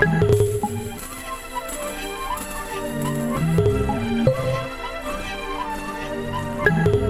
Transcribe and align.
thank 0.00 0.22
you 6.94 7.09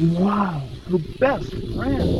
Wow, 0.00 0.62
the 0.88 0.98
best 1.18 1.52
friend. 1.74 2.10